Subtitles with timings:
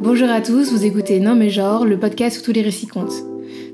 [0.00, 3.22] Bonjour à tous, vous écoutez Non mais genre, le podcast où tous les récits comptent.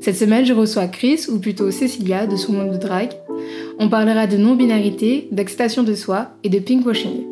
[0.00, 3.12] Cette semaine, je reçois Chris, ou plutôt Cecilia, de son monde de drague.
[3.78, 7.22] On parlera de non-binarité, d'acceptation de soi et de pinkwashing.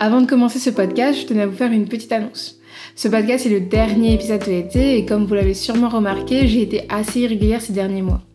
[0.00, 2.60] Avant de commencer ce podcast, je tenais à vous faire une petite annonce.
[2.94, 6.60] Ce podcast est le dernier épisode de l'été et comme vous l'avez sûrement remarqué, j'ai
[6.60, 8.27] été assez irrégulière ces derniers mois.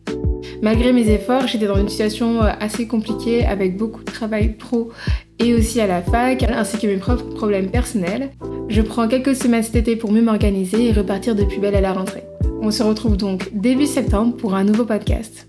[0.64, 4.92] Malgré mes efforts, j'étais dans une situation euh, assez compliquée avec beaucoup de travail pro
[5.38, 8.30] et aussi à la fac, ainsi que mes propres problèmes personnels.
[8.70, 11.82] Je prends quelques semaines cet été pour mieux m'organiser et repartir de plus belle à
[11.82, 12.24] la rentrée.
[12.62, 15.46] On se retrouve donc début septembre pour un nouveau podcast.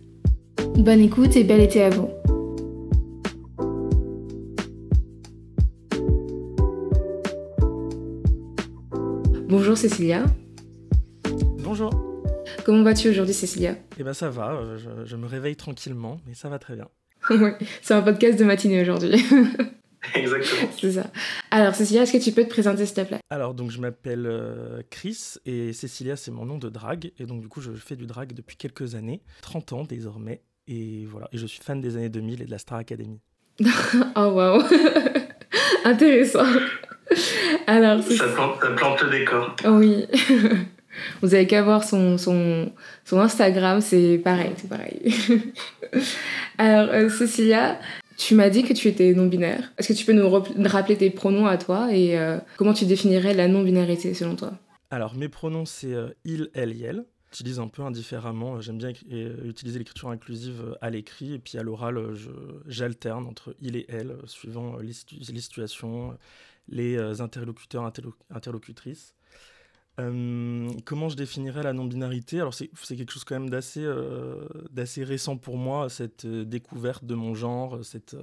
[0.78, 2.10] Bonne écoute et bel été à vous.
[9.48, 10.26] Bonjour Cécilia.
[11.64, 12.15] Bonjour.
[12.66, 16.34] Comment vas-tu aujourd'hui Cécilia Eh ben ça va, euh, je, je me réveille tranquillement, mais
[16.34, 16.88] ça va très bien.
[17.30, 17.52] oui,
[17.84, 19.24] c'est un podcast de matinée aujourd'hui.
[20.16, 20.72] Exactement.
[20.80, 21.12] c'est ça.
[21.52, 23.20] Alors, Cécilia, est-ce que tu peux te présenter, s'il te plaît?
[23.30, 27.12] Alors, donc, je m'appelle euh, Chris et Cécilia, c'est mon nom de drague.
[27.20, 30.42] Et donc, du coup, je fais du drague depuis quelques années, 30 ans désormais.
[30.68, 33.20] Et voilà, et je suis fan des années 2000 et de la Star Academy.
[34.16, 34.64] oh, waouh
[35.84, 36.46] Intéressant.
[37.68, 39.56] Alors, ça plante, ça plante le décor.
[39.66, 40.08] Oui.
[41.22, 42.72] Vous avez qu'à voir son, son,
[43.04, 45.14] son Instagram, c'est pareil, c'est pareil.
[46.58, 47.80] Alors, euh, Cécilia,
[48.18, 49.72] tu m'as dit que tu étais non-binaire.
[49.78, 50.30] Est-ce que tu peux nous
[50.68, 54.54] rappeler tes pronoms à toi et euh, comment tu définirais la non-binarité selon toi?
[54.92, 57.06] Alors, mes pronoms, c'est euh, il, elle, yel.
[57.32, 58.62] J'utilise un peu indifféremment.
[58.62, 58.94] J'aime bien
[59.44, 62.00] utiliser l'écriture inclusive à l'écrit et puis à l'oral,
[62.66, 66.18] j'alterne entre il et elle suivant les, les situations,
[66.70, 67.92] les interlocuteurs,
[68.34, 69.16] interlocutrices.
[70.00, 72.40] Euh, comment je définirais la non-binarité?
[72.40, 74.48] Alors c'est quelque chose quand même d'assez euh,
[74.98, 78.16] récent pour moi, cette euh, découverte de mon genre, cette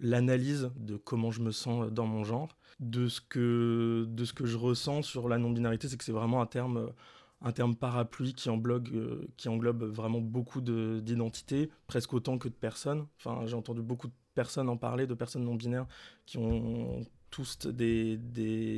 [0.00, 4.06] l'analyse de comment je me sens dans mon genre, de ce que
[4.44, 6.92] je ressens sur la non-binarité, c'est que c'est vraiment un terme
[7.40, 13.06] un terme parapluie qui englobe, vraiment beaucoup d'identités, presque autant que de personnes.
[13.16, 15.86] Enfin, j'ai entendu beaucoup de personnes en parler, de personnes non binaires
[16.26, 18.16] qui ont tous des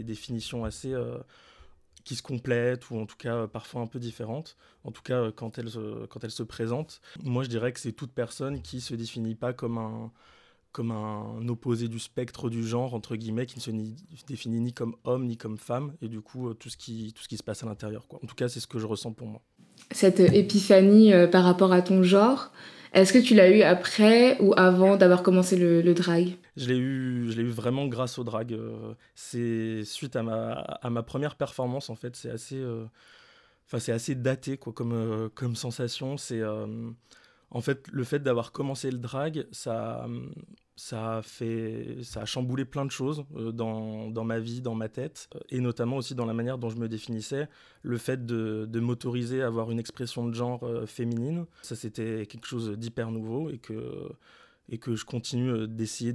[0.04, 0.94] définitions assez
[2.10, 5.20] qui se complètent ou en tout cas euh, parfois un peu différentes, en tout cas
[5.20, 5.70] euh, quand elles,
[6.08, 7.00] quand elles se présentent.
[7.22, 10.10] Moi je dirais que c'est toute personne qui se définit pas comme un,
[10.72, 13.70] comme un opposé du spectre du genre, entre guillemets, qui ne se
[14.26, 17.22] définit ni comme homme ni comme femme, et du coup euh, tout ce qui, tout
[17.22, 18.08] ce qui se passe à l'intérieur.
[18.10, 19.42] En tout cas c'est ce que je ressens pour moi.
[19.90, 22.50] Cette épiphanie par rapport à ton genre,
[22.92, 26.36] est-ce que tu l'as eu après ou avant d'avoir commencé le, drag?
[26.56, 28.52] Je l'ai eu, eu vraiment grâce au drag.
[28.52, 32.16] Euh, c'est suite à ma, à ma première performance en fait.
[32.16, 32.86] C'est assez, euh,
[33.78, 36.16] c'est assez daté quoi comme, euh, comme sensation.
[36.16, 36.42] C'est
[37.52, 40.06] en fait le fait d'avoir commencé le drag, ça,
[40.80, 45.60] ça a, chamboulé plein de choses euh, dans, ma vie, dans ma tête, euh, et
[45.60, 47.48] notamment aussi dans la manière dont je me définissais.
[47.82, 52.46] Le fait de, m'autoriser à avoir une expression de genre euh, féminine, ça c'était quelque
[52.46, 56.14] chose d'hyper nouveau et que je continue d'essayer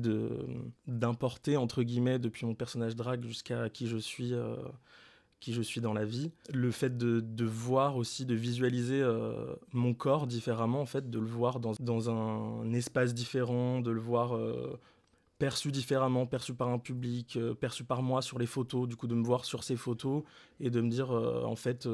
[0.87, 4.33] d'importer, entre guillemets, depuis mon personnage drag jusqu'à qui je suis
[5.39, 6.31] qui je suis dans la vie.
[6.53, 11.27] Le fait de, voir aussi, de visualiser euh, mon corps différemment, en fait, de le
[11.27, 14.79] voir dans, dans un espace différent, de le voir euh,
[15.37, 19.07] perçu différemment, perçu par un public, euh, perçu par moi sur les photos, du coup
[19.07, 20.23] de me voir sur ces photos
[20.59, 21.87] et de me dire, en fait,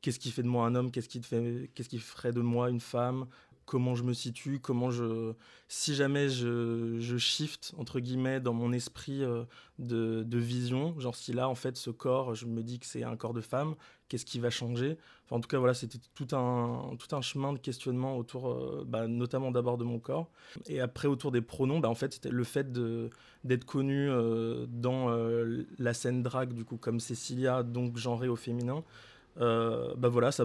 [0.00, 2.68] qu'est-ce qui fait de moi un homme, qu'est-ce qui, fait, qu'est-ce qui ferait de moi
[2.68, 3.26] une femme,
[3.66, 5.32] comment je me situe, comment je,
[5.68, 9.44] si jamais je, je shift entre guillemets dans mon esprit euh,
[9.78, 13.02] de, de, vision, genre si là en fait ce corps, je me dis que c'est
[13.02, 13.74] un corps de femme,
[14.08, 14.98] qu'est-ce qui va changer?
[15.30, 19.08] En tout cas voilà, c'était tout un, tout un chemin de questionnement autour, euh, bah,
[19.08, 20.30] notamment d'abord de mon corps,
[20.66, 25.08] et après autour des pronoms, bah, en fait c'était le fait d'être connu euh, dans
[25.78, 28.84] la scène drag du coup comme Cécilia, donc genrée au féminin.
[29.40, 30.44] Euh, bah voilà, ça,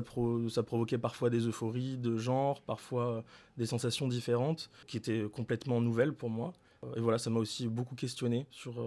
[0.50, 3.22] ça provoquait parfois des euphories de genre, parfois euh,
[3.57, 6.53] des sensations différentes qui étaient complètement nouvelles pour moi.
[6.83, 8.80] Euh, et voilà, ça m'a aussi beaucoup questionné sur,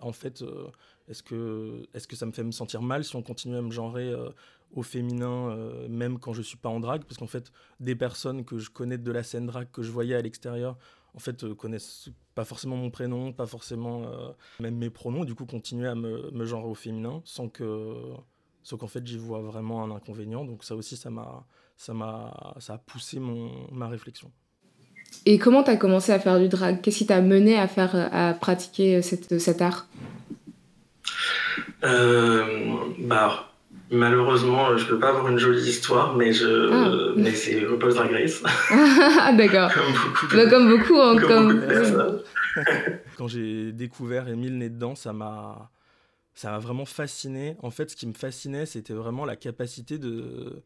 [0.00, 0.44] en fait,
[1.08, 3.70] est-ce que, est que ça me fait me sentir mal si on continue à me
[3.70, 4.14] genrer
[4.74, 5.56] au féminin,
[5.88, 7.04] même quand je suis pas en drague?
[7.04, 7.50] Parce qu'en fait,
[7.80, 10.76] des personnes que je connais de la scène drague, que je voyais à l'extérieur,
[11.14, 14.04] en fait, connaissent pas forcément mon prénom, pas forcément
[14.60, 18.14] même mes pronoms, du coup continuer à me, me genrer au féminin sans que
[18.68, 20.44] Sauf qu'en fait, j'y vois vraiment un inconvénient.
[20.44, 21.46] Donc ça aussi, ça m'a,
[21.78, 24.30] ça m'a, ça a poussé mon, ma réflexion.
[25.24, 26.82] Et comment tu as commencé à faire du drag?
[26.82, 29.86] Qu'est-ce qui t'a mené à faire, à pratiquer cette, cet art?
[31.82, 32.44] Euh,
[32.98, 33.48] bah,
[33.90, 37.14] malheureusement, je peux pas avoir une jolie histoire, mais je, ah.
[37.16, 38.42] mais c'est RuPaul's Drag Race.
[38.70, 39.72] ah d'accord.
[39.72, 42.22] comme beaucoup, de, bah, comme beaucoup, hein, comme, comme...
[43.16, 45.70] Quand j'ai découvert et mis le nez dedans, ça m'a
[46.38, 47.56] ça m'a vraiment fasciné.
[47.60, 50.62] En fait, ce qui me fascinait, c'était vraiment la capacité de.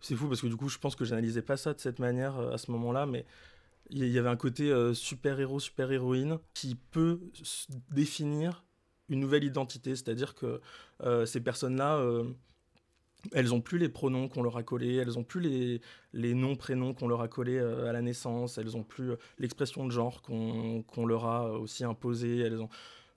[0.00, 2.38] C'est fou parce que du coup, je pense que j'analysais pas ça de cette manière
[2.38, 3.24] à ce moment-là, mais
[3.90, 7.20] il y avait un côté super-héros, super-héroïne qui peut
[7.90, 8.64] définir
[9.08, 9.94] une nouvelle identité.
[9.94, 10.60] C'est-à-dire que
[11.26, 12.00] ces personnes-là
[13.32, 15.80] elles n'ont plus les pronoms qu'on leur a collés, elles n'ont plus les,
[16.12, 19.16] les noms, prénoms qu'on leur a collés euh, à la naissance, elles n'ont plus euh,
[19.38, 22.68] l'expression de genre qu'on leur a euh, aussi imposée, elles n'ont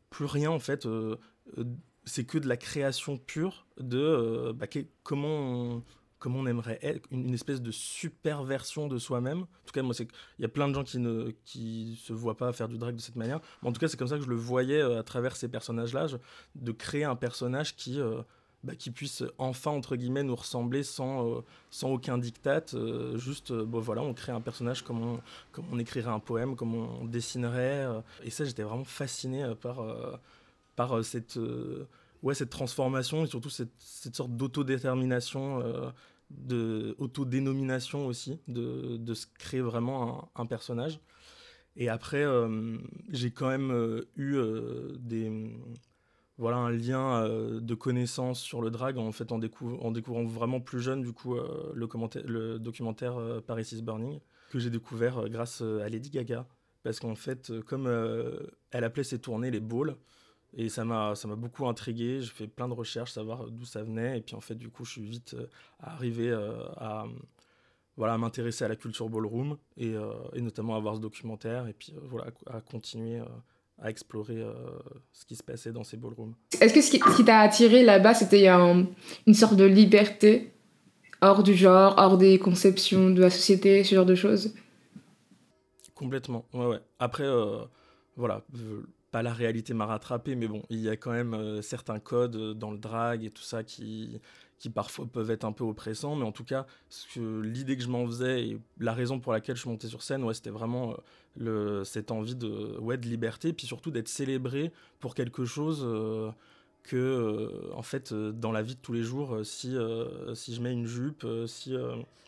[0.10, 0.88] plus rien en fait.
[2.06, 4.68] C'est que de la création pure de bah,
[5.04, 5.84] comment, on,
[6.20, 9.42] comment on aimerait être, une, espèce de super version de soi-même.
[9.42, 12.38] En tout cas, moi, il y a plein de gens qui ne qui se voient
[12.38, 13.40] pas faire du drag de cette manière.
[13.64, 16.08] En tout cas, c'est comme ça que je le voyais à travers ces personnages-là,
[16.56, 18.00] de créer un personnage qui
[18.66, 22.64] bah, qui puisse enfin, entre guillemets, nous ressembler sans, euh, sans aucun diktat.
[22.74, 25.20] Euh, juste, euh, bon, voilà, on crée un personnage comme on,
[25.52, 27.86] comme on écrirait un poème, comme on dessinerait.
[28.24, 29.86] et ça, j'étais vraiment fasciné par,
[30.76, 31.40] par cette,
[32.24, 35.64] ouais, cette transformation et surtout cette, cette sorte d'autodétermination,
[36.30, 41.00] de autodénomination aussi, de, de se créer vraiment un, personnage.
[41.76, 42.26] Et après,
[43.10, 44.38] j'ai quand même eu
[45.00, 45.30] des
[46.38, 50.82] voilà un lien euh, de connaissance sur le drag en fait en, découvrant vraiment plus
[50.82, 51.88] jeune du coup euh, le,
[52.26, 54.20] le, documentaire euh, Paris is Burning
[54.50, 56.46] que j'ai découvert grâce à Lady Gaga
[56.84, 57.88] parce qu'en fait comme
[58.72, 59.96] elle appelait ses tournées les balls
[60.54, 63.84] et ça m'a ça m'a beaucoup intrigué j'ai fait plein de recherches savoir d'où ça
[63.84, 65.36] venait et puis en fait du coup je suis vite
[65.80, 66.32] arrivé
[66.78, 67.06] à
[67.98, 69.94] voilà m'intéresser à la culture ballroom et,
[70.34, 73.22] et, notamment à voir ce documentaire et puis voilà à continuer
[73.82, 74.54] à explorer euh,
[75.12, 76.34] ce qui se passait dans ces ballrooms.
[76.60, 80.54] Est-ce que ce qui, t'a attiré là-bas, c'était une sorte de liberté
[81.22, 84.54] hors du genre, hors des conceptions de la société, ce genre de choses?
[85.94, 86.80] Complètement, ouais, ouais.
[87.00, 87.64] Après, euh,
[88.16, 88.44] voilà,
[89.16, 92.36] pas la réalité m'a rattrapé, mais bon, il y a quand même euh, certains codes
[92.60, 94.20] dans le drag et tout ça qui,
[94.60, 96.66] qui parfois peuvent être un peu oppressants, mais en tout cas,
[97.16, 100.22] l'idée que je m'en faisais et la raison pour laquelle je suis monté sur scène,
[100.26, 100.98] ouais, c'était vraiment
[101.40, 106.30] euh, cette envie de, ouais, de liberté, puis surtout d'être célébré pour quelque chose euh,
[106.84, 109.78] que, euh, en fait, dans la vie de tous les jours, si,
[110.34, 111.74] si je mets une jupe, si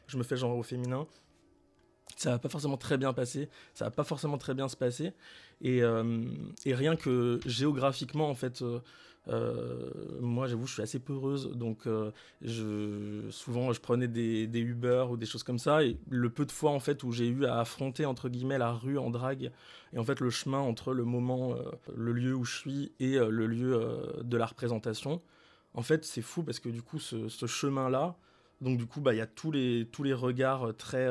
[0.07, 1.05] je me fais genre au féminin,
[2.17, 5.13] ça va pas forcément très bien passer, ça va pas forcément très bien se passer,
[5.61, 5.81] et,
[6.65, 8.63] et rien que géographiquement, en fait
[9.29, 9.89] euh,
[10.21, 12.11] moi, j'avoue, je suis assez peureuse, donc euh,
[12.41, 15.83] je, souvent je prenais des, des, Uber ou des choses comme ça.
[15.83, 18.71] Et le peu de fois en fait où j'ai eu à affronter entre guillemets la
[18.71, 19.51] rue en drague.
[19.93, 21.63] Et en fait le chemin entre le moment, euh,
[21.95, 23.79] le lieu où je suis et le lieu
[24.23, 25.21] de la représentation,
[25.73, 28.15] en fait, c'est fou parce que du coup, ce, ce chemin-là,
[28.61, 31.07] donc du coup, bah il y a tous les tous les regards très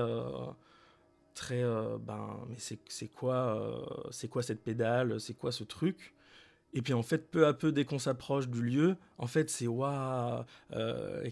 [1.37, 1.62] très
[2.00, 6.15] ben mais c'est quoi c'est quoi cette pédale, c'est quoi ce truc?
[6.77, 9.67] Et puis en fait, peu à peu, dès qu'on s'approche du lieu, en fait, c'est
[9.67, 11.25] waouh, euh,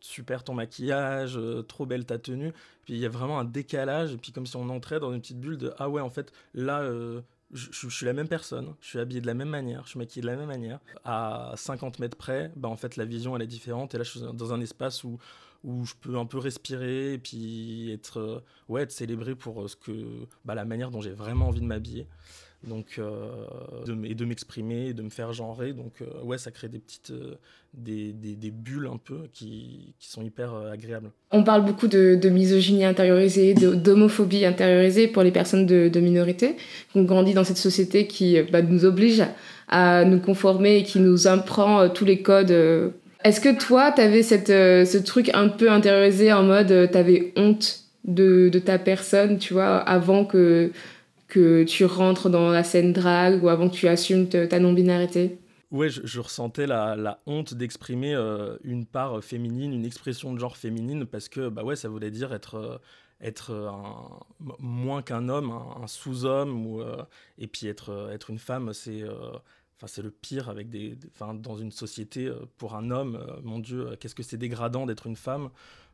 [0.00, 2.52] super ton maquillage, euh, trop belle ta tenue.
[2.84, 5.20] Puis il y a vraiment un décalage, et puis comme si on entrait dans une
[5.20, 7.22] petite bulle de ah ouais, en fait, là, euh,
[7.52, 10.22] je, suis la même personne, je suis habillé de la même manière, je suis maquillé
[10.22, 10.78] de la même manière.
[11.04, 14.10] À 50 mètres près, bah en fait, la vision elle est différente, et là, je
[14.10, 15.18] suis dans un espace où
[15.64, 19.92] où je peux un peu respirer et puis être ouais être célébré pour ce que
[20.44, 22.06] bah, la manière dont j'ai vraiment envie de m'habiller.
[22.68, 23.28] Donc euh,
[23.86, 25.72] de m'exprimer de me faire genrer.
[25.72, 27.34] Donc euh, ouais ça crée des petites euh,
[27.74, 28.14] des,
[28.50, 31.10] bulles un peu qui, sont hyper agréables.
[31.30, 36.56] On parle beaucoup de, de misogynie intériorisée d'homophobie intériorisée pour les personnes de, de minorité
[36.94, 39.24] on grandit dans cette société qui bah, nous oblige
[39.68, 42.92] à nous conformer et qui nous imprend tous les codes
[43.24, 47.32] est-ce que toi tu avais cette, ce truc un peu intériorisé en mode tu avais
[47.36, 50.70] honte de, de ta personne tu vois avant que
[51.34, 55.38] que tu rentres dans la scène drague ou avant que tu assumes ta non-binarité?
[55.72, 61.04] Ouais, je, ressentais la, honte d'exprimer euh, une part féminine, une expression de genre féminine,
[61.04, 62.78] parce que bah ouais, ça voulait dire être, euh,
[63.20, 64.20] être un,
[64.60, 67.02] moins qu'un homme, un, sous-homme, ou, euh,
[67.38, 69.02] et puis être, être une femme, c'est
[69.84, 73.24] enfin c'est le pire avec des, dans une société pour un homme.
[73.42, 75.50] mon Dieu, qu'est-ce que c'est dégradant d'être une femme?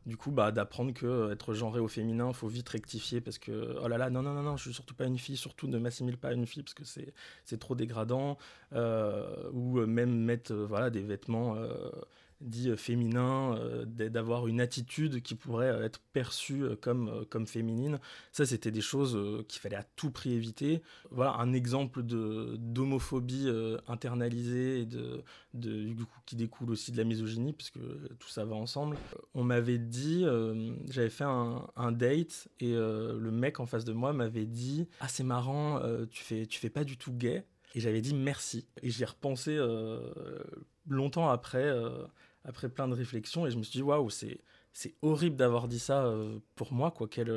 [0.07, 3.77] Du coup bah, d'apprendre que euh, être genré au féminin faut vite rectifier parce que
[3.83, 5.77] oh là là non non non non je suis surtout pas une fille surtout ne
[5.77, 8.39] m'assimile pas à une fille parce que c'est trop dégradant
[8.73, 11.55] euh, ou même mettre euh, voilà des vêtements
[12.41, 17.99] dit euh, féminin, euh, d'avoir une attitude qui pourrait euh, être perçue comme, comme féminine.
[18.31, 19.17] Ça, c'était des choses
[19.47, 20.81] qu'il fallait à tout prix éviter.
[21.09, 23.47] Voilà un exemple d'homophobie
[23.87, 25.23] internalisée et de,
[26.25, 27.79] qui découle aussi de la misogynie, puisque
[28.19, 28.97] tout ça va ensemble.
[29.33, 30.25] On m'avait dit,
[30.89, 35.07] j'avais fait un, un, date et le mec en face de moi m'avait dit Ah,
[35.07, 37.45] c'est marrant, tu, fais, tu fais pas du tout gay.
[37.73, 38.67] Et j'avais dit merci.
[38.81, 39.57] Et j'y ai repensé
[40.87, 41.71] longtemps après,
[42.45, 44.41] après plein de réflexions, et je me suis dit, waouh, c'est,
[44.73, 46.11] c'est horrible d'avoir dit ça
[46.55, 47.07] pour moi, quoi.
[47.09, 47.31] Quel,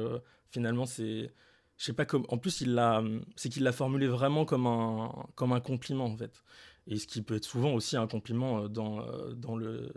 [0.51, 1.33] finalement, c'est.
[1.77, 2.25] Je sais pas comme.
[2.29, 3.03] En plus, il l'a,
[3.37, 6.43] c'est qu'il l'a formulé vraiment comme un, comme un compliment, en fait.
[6.87, 9.93] Et ce qui peut être souvent aussi un compliment dans, dans le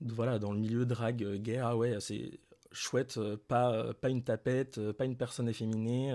[0.00, 2.38] voilà, dans le milieu drague gay, ah ouais, c'est
[2.72, 6.14] chouette, euh, pas, euh, pas une tapette, euh, pas une personne efféminée,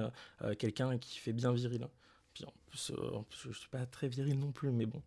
[0.57, 1.87] quelqu'un qui fait bien viril.
[2.33, 2.91] Puis en plus,
[3.49, 5.01] je suis pas très viril non plus, mais bon.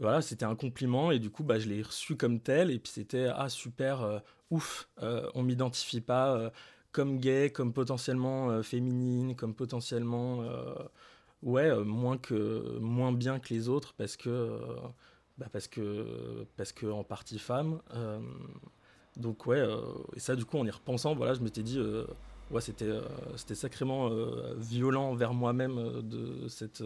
[0.00, 2.90] Voilà, c'était un compliment et du coup, bah, je l'ai reçu comme tel et puis
[2.92, 4.88] c'était ah super, ouf,
[5.34, 6.50] on m'identifie pas
[6.92, 10.42] comme gay, comme potentiellement féminine, comme potentiellement
[11.42, 14.58] ouais moins que moins bien que les autres parce que
[15.38, 17.80] bah parce que parce que en partie femme
[19.16, 19.76] donc ouais, euh,
[20.14, 22.04] et ça du coup en y repensant, voilà, je m'étais dit, euh,
[22.50, 23.02] ouais, c'était euh,
[23.36, 24.10] c'était sacrément
[24.56, 26.82] violent vers moi-même de cette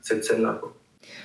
[0.00, 0.60] cette scène-là.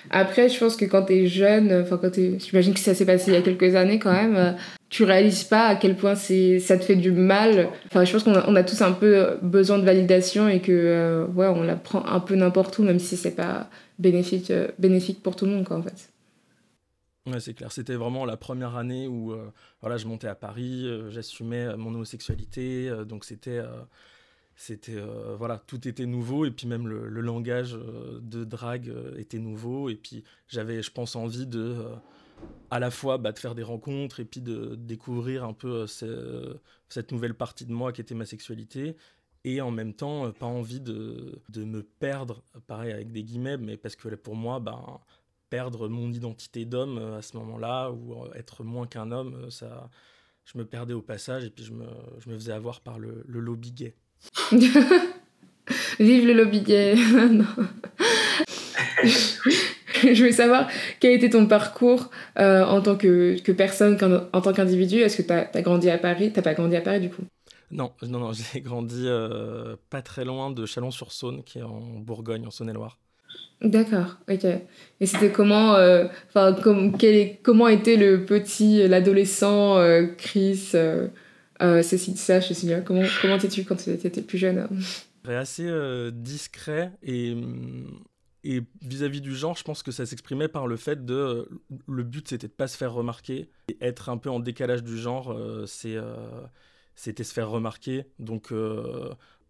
[0.10, 3.34] Après, je pense que quand t'es jeune, enfin quand j'imagine que ça s'est passé il
[3.34, 4.56] y a quelques années quand même,
[4.90, 7.70] tu réalises pas à quel point ça te fait du mal.
[7.88, 11.48] Enfin, je pense qu'on a, a tous un peu besoin de validation et que ouais,
[11.48, 15.46] on la prend un peu n'importe où, même si c'est pas bénéfique bénéfique pour tout
[15.46, 16.10] le monde quoi en fait.
[17.40, 17.72] C'est clair.
[17.72, 19.52] C'était vraiment la première année où euh,
[19.82, 23.62] voilà, je montais à Paris, euh, j'assumais euh, mon homosexualité, donc c'était
[24.56, 25.00] c'était
[25.38, 30.24] voilà, tout était nouveau et puis même le, langage de drague était nouveau et puis
[30.48, 31.76] j'avais, je pense, envie de
[32.70, 37.12] à la fois bah, de faire des rencontres et puis de, découvrir un peu cette
[37.12, 38.96] nouvelle partie de moi qui était ma sexualité
[39.44, 43.78] et en même temps pas envie de, de me perdre, pareil avec des guillemets, mais
[43.78, 45.00] parce que pour moi, ben
[45.50, 49.50] perdre mon identité d'homme euh, à ce moment-là, ou euh, être moins qu'un homme, euh,
[49.50, 49.90] ça,
[50.46, 51.88] je me perdais au passage et puis je me,
[52.20, 53.96] je me faisais avoir par le, le lobby gay.
[56.00, 56.96] Vive le lobby gay
[60.04, 60.68] Je voulais savoir
[61.00, 63.98] quel était ton parcours en tant que, que personne,
[64.34, 65.00] en, tant qu'individu.
[65.00, 66.32] Est-ce que tu as, grandi à Paris?
[66.34, 67.24] T'as pas grandi à Paris du coup?
[67.72, 69.08] Non, non, non j'ai grandi
[69.90, 73.00] pas très loin de Chalon-sur-Saône, qui est en Bourgogne, en Saône-et-Loire.
[73.62, 74.46] D'accord, ok.
[75.00, 76.56] Et c'était comment, euh, enfin,
[77.44, 80.72] comment était le petit, l'adolescent euh, Chris,
[81.62, 84.68] euh, euh Cécile Cécilia Comment comment étais-tu quand tu étais plus jeune
[85.28, 85.72] assez
[86.12, 87.36] discret et
[88.48, 91.50] et vis-à-vis du genre, je pense que ça s'exprimait par le fait de
[91.88, 94.98] le but c'était de pas se faire remarquer et être un peu en décalage du
[94.98, 95.36] genre,
[95.66, 95.98] c'est
[96.94, 98.06] c'était se faire remarquer.
[98.20, 98.52] Donc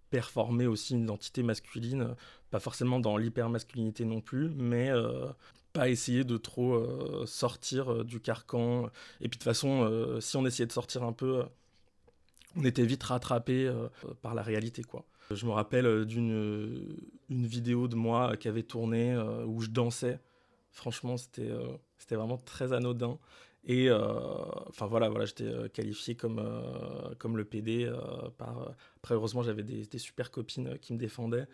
[0.09, 2.15] performer aussi une identité masculine,
[2.49, 5.27] pas forcément dans l'hypermasculinité non plus, mais euh,
[5.73, 8.85] pas essayer de trop euh, sortir euh, du carcan.
[9.19, 11.43] Et puis de toute façon, si on essayait de sortir un peu,
[12.55, 13.71] on était vite rattrapé
[14.21, 15.05] par la réalité, quoi.
[15.31, 16.97] Je me rappelle d'une
[17.29, 20.19] une vidéo de moi qui avait tourné où je dansais.
[20.71, 21.51] Franchement, c'était
[21.97, 23.17] c'était vraiment très anodin.
[23.65, 23.97] Et euh,
[24.69, 27.91] enfin voilà, voilà j'étais euh, qualifié comme, euh, comme le PD.
[28.37, 28.75] par...
[28.97, 31.47] Après, heureusement, j'avais des, des, super copines qui me défendaient.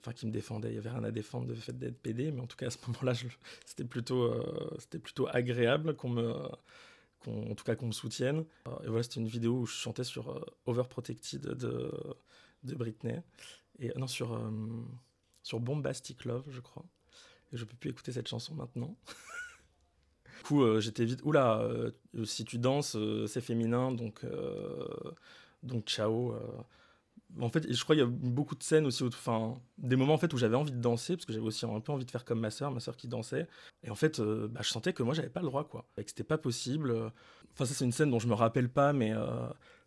[0.00, 0.70] Enfin, qui me défendaient.
[0.70, 2.70] Il y avait rien à défendre de fait d'être PD, mais en tout cas, à
[2.70, 3.12] ce moment-là,
[3.66, 4.32] c'était plutôt,
[4.78, 6.34] c'était plutôt agréable qu'on me.
[7.26, 8.44] En tout cas, qu'on me soutienne.
[8.84, 11.92] Et voilà, c'était une vidéo où je chantais sur Overprotected de,
[12.64, 13.20] de Britney.
[13.78, 14.40] Et non, sur,
[15.42, 16.84] sur Bombastic Love, je crois.
[17.52, 18.96] Et je peux plus écouter cette chanson maintenant.
[20.40, 21.90] Du coup, euh, j'étais vite, oula, euh,
[22.24, 24.24] si tu danses, euh, c'est féminin, donc,
[25.62, 26.34] donc ciao.
[27.40, 30.18] En fait, je crois qu'il y a beaucoup de scènes aussi, enfin, des moments en
[30.18, 32.24] fait où j'avais envie de danser, parce que j'avais aussi un peu envie de faire
[32.24, 33.46] comme ma soeur, ma soeur qui dansait.
[33.84, 35.86] Et en fait, bah, je sentais que moi, j'avais pas le droit, quoi.
[35.96, 36.92] Et que c'était pas possible.
[37.52, 39.12] Enfin, ça, c'est une scène dont je me rappelle pas, mais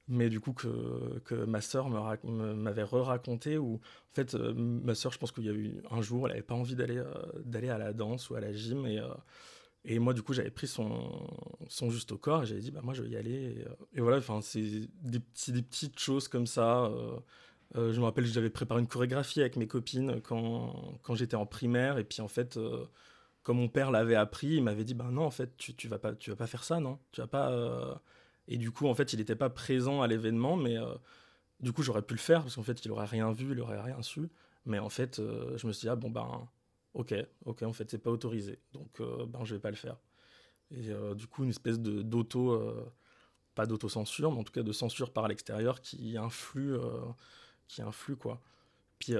[0.07, 5.17] mais du coup que, que ma sœur m'avait re-raconté où en fait ma sœur je
[5.17, 7.01] pense qu'il y a eu un jour elle avait pas envie d'aller
[7.45, 8.99] d'aller à la danse ou à la gym et
[9.85, 11.27] et moi, du coup, j'avais pris son,
[11.67, 13.57] son juste au corps et j'avais dit, bah, moi, je vais y aller.
[13.57, 14.61] Et, euh, voilà, enfin, c'est
[15.01, 16.85] des, petits, des petites choses comme ça.
[16.85, 17.17] Euh,
[17.75, 21.45] euh, je me rappelle, j'avais préparé une chorégraphie avec mes copines quand, quand j'étais en
[21.45, 21.97] primaire.
[21.97, 22.57] Et puis, en fait,
[23.43, 25.99] comme mon père l'avait appris, il m'avait dit, bah non, en fait, tu, tu vas
[25.99, 28.01] pas, tu vas pas faire ça, non Tu vas pas.
[28.47, 30.77] Et du coup, en fait, il n'était pas présent à l'événement, mais
[31.59, 33.81] du coup, j'aurais pu le faire parce qu'en fait, il aurait rien vu, il aurait
[33.81, 34.29] rien su.
[34.65, 35.21] Mais en fait,
[35.57, 36.47] je me suis dit, ah bon, ben
[36.93, 37.13] ok,
[37.45, 39.97] ok, en fait, c'est pas autorisé, donc euh, ben, je vais pas le faire.
[40.71, 42.85] Et euh, du coup, une espèce de d'auto, euh,
[43.55, 46.75] pas d'autocensure, mais en tout cas de censure par l'extérieur qui influe,
[47.67, 48.41] qui influe quoi.
[48.97, 49.13] Puis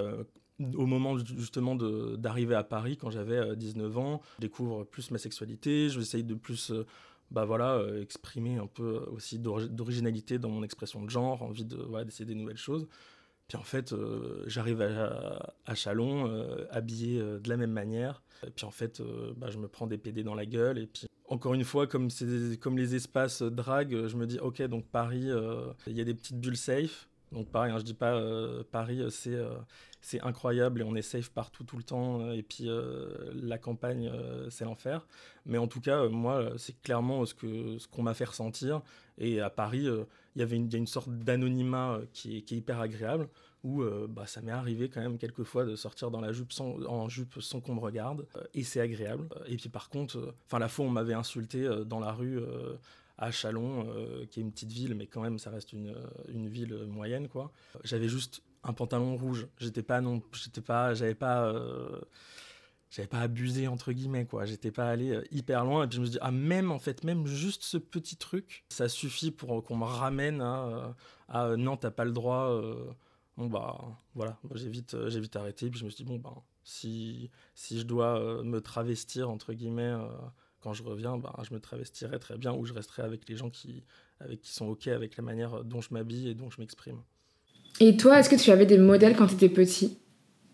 [0.59, 5.89] au moment justement d'arriver à Paris, quand j'avais 19 ans, je découvre plus ma sexualité,
[5.89, 6.71] je vais essayer de plus
[7.29, 12.05] bah voilà, exprimer un peu aussi d'originalité dans mon expression de genre, envie de voilà,
[12.05, 12.87] d'essayer des nouvelles choses.
[13.47, 18.23] Puis en fait, euh, j'arrive à, à, Chalon, euh, habillé euh, de la même manière.
[18.45, 19.01] Et puis en fait,
[19.37, 20.77] bah, je me prends des PD dans la gueule.
[20.77, 22.09] Et puis encore une fois, comme,
[22.75, 25.29] les espaces drag, je me dis, ok, donc Paris,
[25.87, 27.07] il y a des petites bulles safe.
[27.31, 28.21] Donc pareil, hein, je dis pas
[28.71, 29.01] Paris,
[30.01, 32.31] c'est incroyable et on est safe partout tout le temps.
[32.33, 32.67] Et puis
[33.33, 34.11] la campagne,
[34.49, 35.07] c'est l'enfer.
[35.45, 37.33] Mais en tout cas, moi, c'est clairement ce
[37.87, 38.81] qu'on m'a fait ressentir.
[39.17, 39.87] Et à Paris,
[40.35, 43.29] il y a une sorte d'anonymat qui est, qui est, hyper agréable
[43.63, 47.07] où euh, bah, ça m'est arrivé quand même quelquefois de sortir dans la jupe en
[47.09, 49.29] jupe sans qu'on me regarde, euh, et c'est agréable.
[49.47, 52.41] Et puis par contre, euh, enfin la fois on m'avait insulté dans la rue
[53.17, 53.87] à Chalon,
[54.29, 55.95] qui est une petite ville, mais quand même ça reste une,
[56.27, 57.51] une ville moyenne quoi.
[57.83, 59.47] J'avais juste un pantalon rouge.
[59.59, 61.53] J'étais pas non, j'étais pas, j'avais pas
[62.95, 66.05] j'avais pas abusé entre guillemets quoi j'étais pas allé hyper loin et puis je me
[66.05, 69.77] suis dit ah même en fait même juste ce petit truc ça suffit pour qu'on
[69.77, 70.95] me ramène à,
[71.27, 72.61] à non t'as pas le droit
[73.37, 75.69] bon bah voilà, j'ai vite, euh, j'ai arrêté.
[75.69, 79.53] Puis je me suis dit, bon ben, si, si je dois euh, me travestir, entre
[79.53, 80.07] guillemets, euh,
[80.61, 83.49] quand je reviens, ben, je me travestirai très bien ou je resterai avec les gens
[83.49, 83.83] qui,
[84.19, 87.01] avec, qui sont OK avec la manière dont je m'habille et dont je m'exprime.
[87.79, 89.97] Et toi, est-ce que tu avais des modèles quand tu étais petit?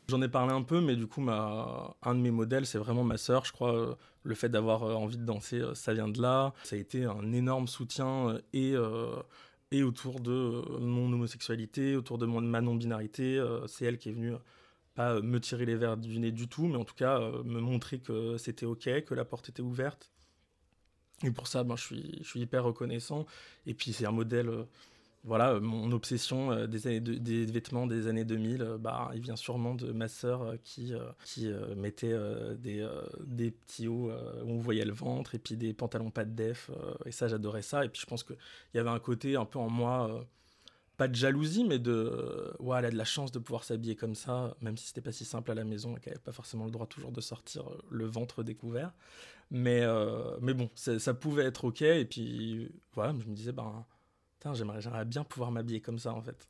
[0.10, 3.18] J'en ai parlé un peu, mais du coup, un de mes modèles, c'est vraiment ma
[3.18, 3.98] sœur, je crois.
[4.24, 6.54] Le fait d'avoir envie de danser, ça vient de là.
[6.63, 8.75] Ça a été un énorme soutien et
[9.72, 13.38] et autour de euh, mon homosexualité, autour de, mon, ma non-binarité.
[13.38, 14.34] Euh, c'est elle qui est venue,
[14.96, 17.60] pas euh, me tirer les verres du nez du tout, mais en tout cas me
[17.60, 20.12] montrer que c'était OK, que la porte était ouverte.
[21.24, 23.25] Et pour ça, ben, je suis hyper reconnaissant.
[23.66, 24.50] Et puis c'est un modèle
[25.29, 29.75] voilà, euh, mon obsession euh, des, vêtements des années 2000, euh, bah, il vient sûrement
[29.75, 30.91] de ma sœur qui,
[31.24, 32.15] qui mettait
[32.57, 32.88] des,
[33.25, 36.71] des petits hauts où on voyait le ventre et puis des pantalons pas de def.
[37.05, 37.86] et ça, j'adorais ça.
[37.86, 38.38] Et puis je pense qu'il
[38.74, 40.25] y avait un côté un peu en moi,
[40.98, 44.15] pas de jalousie, mais de ouais, elle a de la chance de pouvoir s'habiller comme
[44.15, 46.65] ça, même si c'était pas si simple à la maison et qu'elle n'avait pas forcément
[46.65, 48.93] le droit toujours de sortir le ventre découvert.
[49.51, 49.86] Mais,
[50.41, 51.84] mais bon, ça pouvait être ok.
[51.84, 53.86] Et puis voilà, je me disais, ben
[54.54, 56.47] j'aimerais, bien pouvoir m'habiller comme ça en fait.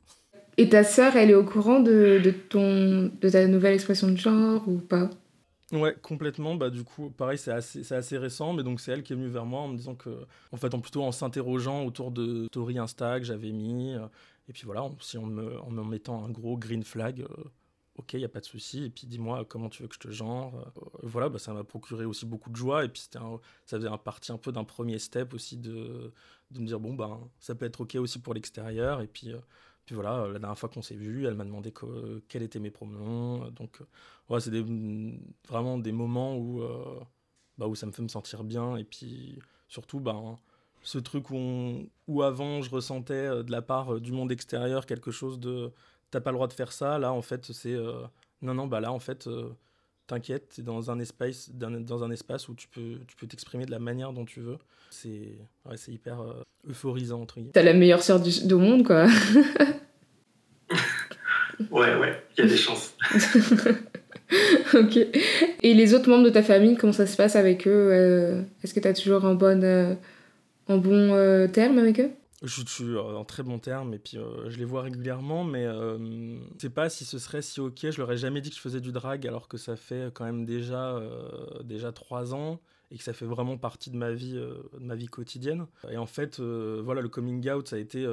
[0.56, 4.16] Et ta sœur, elle est au courant de, de, ton, de ta nouvelle expression de
[4.16, 5.10] genre ou pas?
[5.72, 6.56] Ouais, complètement.
[6.56, 9.16] Bah, du coup, pareil, c'est assez, c'est assez récent, mais donc c'est elle qui est
[9.16, 10.10] venue vers moi en me disant que,
[10.52, 14.06] en fait, en plutôt en s'interrogeant autour de story Insta que j'avais mis, euh,
[14.48, 17.44] et puis voilà, si on me, en me mettant un gros green flag, euh,
[18.00, 20.00] ok, il n'y a pas de souci, et puis dis-moi comment tu veux que je
[20.00, 20.54] te genre.
[20.76, 23.20] Euh, voilà, bah, ça m'a procuré aussi beaucoup de joie, et puis ça
[23.66, 26.12] faisait un partie un peu d'un premier step aussi de,
[26.50, 29.38] de me dire, bon, ben, ça peut être ok aussi pour l'extérieur, et puis, euh,
[29.86, 32.70] puis voilà, la dernière fois qu'on s'est vu, elle m'a demandé que, quels étaient mes
[32.70, 33.80] pronoms, donc
[34.28, 34.52] ouais, c'est
[35.48, 37.00] vraiment des moments où, euh,
[37.58, 40.36] bah, où ça me fait me sentir bien, et puis surtout, ben,
[40.82, 45.38] ce truc où, où avant je ressentais de la part du monde extérieur quelque chose
[45.38, 45.72] de
[46.10, 46.98] t'as pas le droit de faire ça.
[46.98, 48.02] Là, en fait, c'est euh,
[48.42, 49.50] non, non, bah là, en fait, euh,
[50.06, 53.70] t'inquiète, t'es dans un espace, dans un espace où tu peux, tu peux t'exprimer de
[53.70, 54.58] la manière dont tu veux.
[54.90, 57.52] C'est, ouais, c'est hyper euh, euphorisant entre guillemets.
[57.52, 59.06] T'as la meilleure sœur du, du monde, quoi.
[61.70, 62.94] ouais, ouais, il y a des chances.
[64.74, 64.96] ok.
[65.62, 68.44] Et les autres membres de ta famille, comment ça se passe avec eux?
[68.62, 69.96] Est-ce que t'as toujours un bon,
[70.68, 72.10] un bon terme avec eux?
[72.42, 75.66] Je suis euh, en très bon terme et puis euh, je les vois régulièrement, mais
[75.66, 77.90] euh, je sais pas si ce serait si ok.
[77.90, 80.24] Je leur ai jamais dit que je faisais du drag alors que ça fait quand
[80.24, 81.00] même déjà
[81.64, 85.08] déjà trois ans et que ça fait vraiment partie de ma vie de ma vie
[85.08, 85.66] quotidienne.
[85.90, 88.06] Et en fait, voilà, le coming out ça a été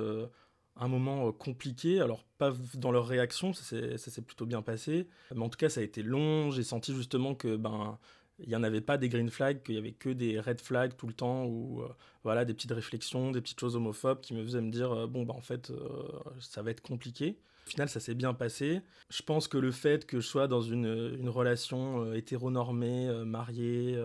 [0.76, 2.02] un moment compliqué.
[2.02, 5.80] Alors pas dans leur réaction, ça s'est plutôt bien passé, mais en tout cas ça
[5.80, 6.52] a été long.
[6.52, 7.98] J'ai senti justement que ben
[8.40, 10.96] il n'y en avait pas des green flags, qu'il y avait que des red flags
[10.96, 11.88] tout le temps, ou euh,
[12.24, 15.24] voilà, des petites réflexions, des petites choses homophobes qui me faisaient me dire, euh, bon,
[15.24, 16.08] bah en fait, euh,
[16.40, 17.38] ça va être compliqué.
[17.66, 18.82] Au final, ça s'est bien passé.
[19.10, 24.02] Je pense que le fait que je sois dans une, une relation hétéronormée, mariée,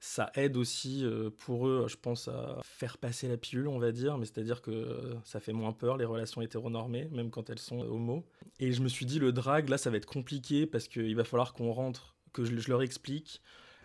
[0.00, 1.04] ça aide aussi
[1.38, 5.14] pour eux, je pense, à faire passer la pilule, on va dire, mais c'est-à-dire que
[5.22, 8.26] ça fait moins peur les relations hétéronormées, même quand elles sont homo.
[8.58, 11.22] Et je me suis dit, le drag, là, ça va être compliqué parce qu'il va
[11.22, 13.40] falloir qu'on rentre que je, leur explique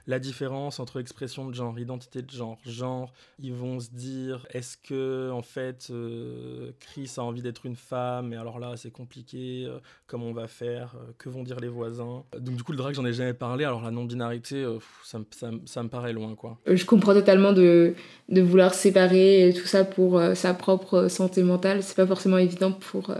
[0.08, 3.12] la différence entre expression de genre, identité de genre, genre.
[3.40, 8.32] Ils vont se dire, est-ce que en fait euh, Chris a envie d'être une femme
[8.32, 9.66] Et alors là, c'est compliqué.
[9.66, 12.24] Euh, comment on va faire euh, Que vont dire les voisins?
[12.38, 13.66] Donc du coup, le drag, j'en ai jamais parlé.
[13.66, 14.64] Alors la non-binarité,
[15.04, 16.60] ça, ça, ça, me paraît loin, quoi.
[16.68, 17.96] Je comprends totalement de,
[18.30, 21.82] de vouloir séparer tout ça pour sa propre santé mentale.
[21.82, 23.12] C'est pas forcément évident pour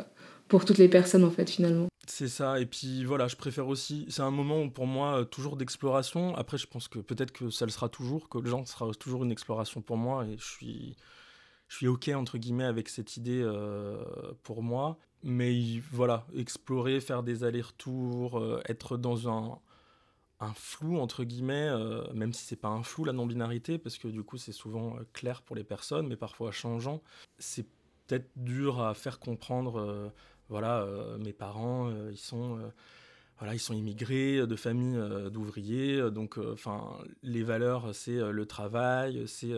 [0.48, 1.88] pour toutes les personnes en fait finalement.
[2.18, 5.58] C'est ça, et puis voilà, je préfère aussi, c'est un moment pour moi euh, toujours
[5.58, 8.90] d'exploration, après je pense que peut-être que ça le sera toujours, que le genre sera
[8.94, 10.96] toujours une exploration pour moi, et je suis,
[11.68, 14.02] je suis ok entre guillemets avec cette idée euh,
[14.44, 19.60] pour moi, mais voilà, explorer, faire des allers-retours, euh, être dans un,
[20.40, 21.70] un flou entre guillemets,
[22.14, 25.42] même si c'est pas un flou la non-binarité, parce que du coup c'est souvent clair
[25.42, 27.02] pour les personnes, mais parfois changeant.
[27.40, 27.68] C'est
[28.08, 30.14] peut-être dur à faire comprendre.
[30.50, 30.88] Voilà,
[31.20, 32.60] mes parents, ils sont
[33.38, 34.98] voilà, ils sont immigrés de familles
[35.32, 39.54] d'ouvriers, donc enfin les valeurs c'est le travail, c'est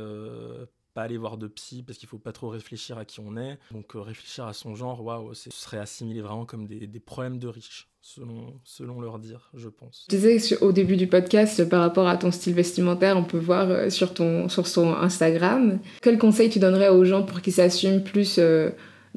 [0.98, 3.60] pas aller voir de psy parce qu'il faut pas trop réfléchir à qui on est.
[3.72, 7.48] Donc réfléchir à son genre, waouh, ce serait assimilé vraiment comme des, des, problèmes de
[7.48, 10.08] riches, selon, selon leur dire, je pense.
[10.10, 13.92] Tu disais au début du podcast, par rapport à ton style vestimentaire, on peut voir
[13.92, 15.80] sur ton, sur son Instagram.
[16.02, 18.40] Quel conseil tu donnerais aux gens pour qu'ils s'assument plus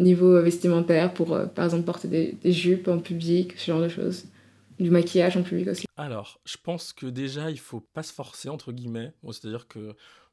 [0.01, 4.25] niveau vestimentaire, pour par exemple porter des, jupes en public, ce genre de choses
[4.81, 8.49] du maquillage en public aussi Alors, je pense que déjà, il faut pas se forcer,
[8.49, 9.13] entre guillemets.
[9.25, 9.91] C'est-à-dire que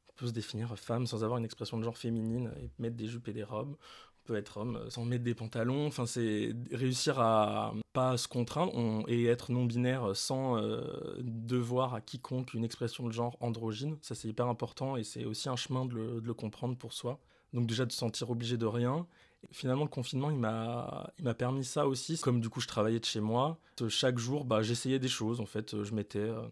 [0.08, 3.06] on peut se définir femme sans avoir une expression de genre féminine et mettre des
[3.06, 3.76] jupes et des robes.
[3.76, 5.86] On peut être homme sans mettre des pantalons.
[5.86, 10.80] Enfin, c'est réussir à pas se contraindre et être non-binaire sans euh,
[11.20, 13.96] devoir à quiconque une expression de genre androgyne.
[14.00, 16.92] Ça, c'est hyper important et c'est aussi un chemin de le, de le comprendre pour
[16.94, 17.20] soi.
[17.52, 19.06] Donc déjà de se sentir obligé de rien
[19.52, 22.18] Finalement, le confinement, il m'a, permis ça aussi.
[22.18, 25.40] Comme du coup, je travaillais de chez moi, chaque jour, bah, j'essayais des choses.
[25.40, 26.42] En fait, je mettais, euh,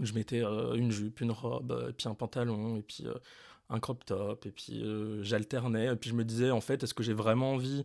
[0.00, 3.14] je mettais euh, une jupe, une robe, et puis un pantalon, et puis euh,
[3.70, 4.84] un crop top, et puis
[5.22, 5.86] j'alternais.
[5.92, 7.84] Et puis je me disais, en fait, est-ce que j'ai vraiment envie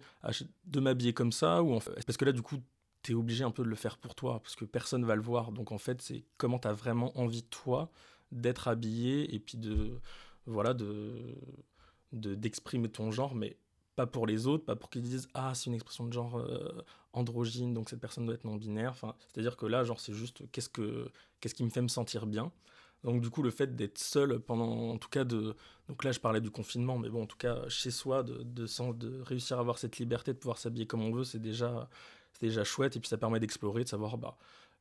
[0.65, 1.93] de m'habiller comme ça ou en fait...
[2.05, 2.57] Parce que là, du coup,
[3.01, 5.21] tu es obligé un peu de le faire pour toi, parce que personne va le
[5.21, 5.51] voir.
[5.51, 7.91] Donc en fait, c'est comment tu as vraiment envie, toi,
[8.31, 9.99] d'être habillé, et puis de,
[10.47, 11.35] voilà, de,
[12.11, 13.57] d'exprimer ton genre, mais
[13.95, 16.83] pas pour les autres, pas pour qu'ils disent ah c'est une expression de genre euh,
[17.13, 18.91] androgyne donc cette personne doit être non binaire.
[18.91, 22.25] Enfin, c'est-à-dire que là genre c'est juste qu'est-ce que qu'est-ce qui me fait me sentir
[22.25, 22.51] bien?
[23.03, 25.55] Donc du coup le fait d'être seul pendant en tout cas de
[25.87, 28.93] donc là je parlais du confinement mais bon en tout cas chez soi de de,
[28.93, 31.89] de réussir à avoir cette liberté de pouvoir s'habiller comme on veut c'est déjà
[32.33, 34.37] c'est déjà chouette et puis ça permet d'explorer de savoir bah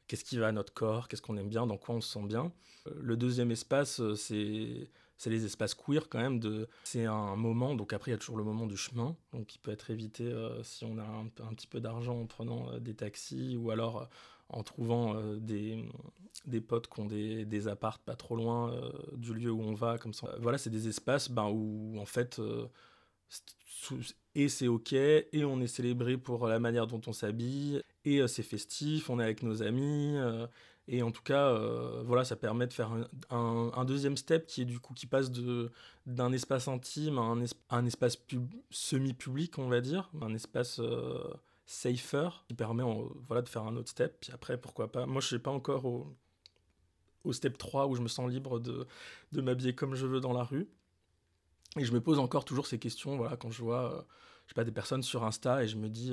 [0.06, 2.26] qu'est-ce qui va à notre corps, qu'est-ce qu'on aime bien, dans quoi on se sent
[2.26, 2.52] bien.
[2.86, 6.40] Euh, le deuxième espace euh, c'est c'est les espaces queer quand même.
[6.40, 6.68] De...
[6.84, 9.58] C'est un moment, donc après il y a toujours le moment du chemin, donc qui
[9.58, 12.94] peut être évité euh, si on a un, petit peu d'argent en prenant euh, des
[12.94, 14.04] taxis ou alors euh,
[14.50, 15.82] en trouvant des,
[16.44, 18.78] des potes qui ont des, des appartes pas trop loin
[19.14, 19.96] du lieu où on va.
[19.96, 20.36] Comme ça.
[20.38, 22.40] Voilà, c'est des espaces ben, où en fait
[24.34, 28.42] et c'est ok, et on est célébré pour la manière dont on s'habille, et c'est
[28.42, 30.14] festif, on est avec nos amis,
[30.86, 32.90] et en tout cas, euh, voilà, ça permet de faire
[33.30, 35.72] un, deuxième step qui est du coup qui passe de
[36.06, 37.22] d'un espace intime à
[37.70, 38.18] un, espace
[38.70, 41.32] semi-public, on va dire, un espace euh,
[41.64, 42.82] safer qui permet
[43.26, 44.18] voilà de faire un autre step.
[44.20, 48.08] Puis après, pourquoi pas Moi, je suis pas encore au, step 3 où je me
[48.08, 48.86] sens libre de,
[49.32, 50.68] de m'habiller comme je veux dans la rue.
[51.78, 54.02] Et je me pose encore toujours ces questions, voilà, quand je vois, euh,
[54.44, 56.12] je sais pas, des personnes sur Insta et je me dis,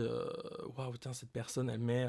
[0.77, 2.07] waouh, wow, cette personne, elle met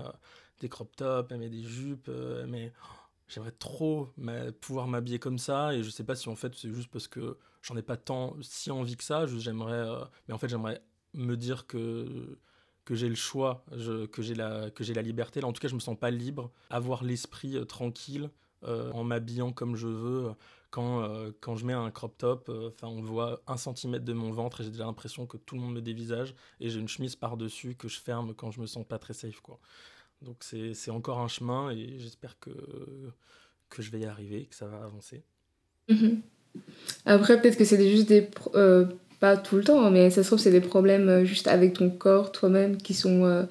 [0.62, 2.96] des crop tops, elle met des jupes, euh, mais oh,
[3.28, 4.08] j'aimerais trop
[4.60, 7.38] pouvoir m'habiller comme ça et je sais pas si en fait c'est juste parce que
[7.62, 10.80] j'en ai pas tant si envie que ça, j'aimerais euh, mais en fait j'aimerais
[11.12, 12.38] me dire que
[12.84, 13.64] que j'ai le choix,
[14.10, 15.40] que j'ai la la liberté.
[15.40, 18.30] Là en tout cas, je me sens pas libre, avoir l'esprit euh, tranquille
[18.64, 20.30] en m'habillant comme je veux
[20.70, 21.06] quand,
[21.40, 22.50] quand je mets un crop top,
[22.82, 25.74] on voit un centimètre de mon ventre et j'ai déjà l'impression que tout le monde
[25.74, 28.98] me dévisage et j'ai une chemise par-dessus que je ferme quand je me sens pas
[28.98, 29.58] très safe quoi.
[30.22, 32.50] Donc c'est encore un chemin et j'espère que,
[33.68, 35.22] que je vais y arriver, que ça va avancer.
[35.88, 36.22] Mhm.
[37.06, 38.28] Après, peut-être que c'est juste des...
[38.54, 38.86] Euh,
[39.20, 41.74] pas tout le temps, hein, mais ça se trouve, c'est des problèmes euh, juste avec
[41.74, 43.46] ton corps, toi-même, qui sont...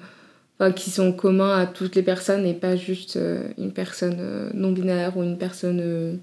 [0.62, 3.18] Euh, qui sont communs à toutes les personnes et pas juste
[3.58, 6.20] une personne non binaire ou une personne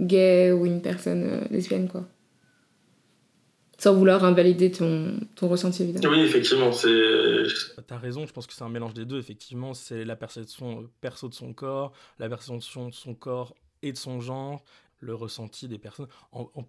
[0.00, 2.06] gay ou une personne lesbienne quoi
[3.82, 6.14] sans vouloir invalider ton, ton ressenti évidemment.
[6.14, 7.42] Oui, effectivement, c'est.
[7.88, 9.18] T'as raison, je pense que c'est un mélange des deux.
[9.18, 13.90] Effectivement, c'est la perception euh, perso de son corps, la perception de son corps et
[13.90, 14.62] de son genre,
[15.00, 16.06] le ressenti des personnes.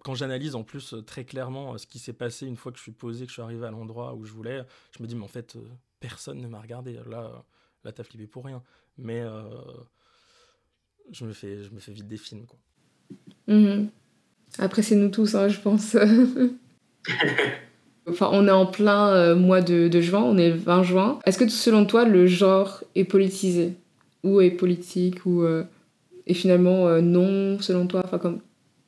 [0.02, 2.78] quand j'analyse en plus euh, très clairement euh, ce qui s'est passé une fois que
[2.78, 5.14] je suis posé, que je suis arrivé à l'endroit où je voulais, je me dis,
[5.14, 5.56] mais en fait,
[6.06, 6.98] personne ne m'a regardé.
[7.08, 7.44] Là,
[7.84, 8.62] là t'as flippé pour rien.
[8.98, 9.22] Mais
[11.10, 12.46] je, me fais, je me fais vite des films.
[12.46, 12.58] Quoi.
[13.48, 13.88] Mhm.
[14.58, 15.96] Après, c'est nous tous, hein, je pense.
[18.06, 21.18] Enfin, on est en plein euh, mois de, de, juin, on est le 20 juin.
[21.24, 23.76] Est-ce que selon toi, le genre est politisé?
[24.22, 25.24] Ou est politique?
[25.24, 25.64] Ou euh,
[26.26, 28.02] est finalement euh, non, selon toi?
[28.04, 28.40] Enfin, comme,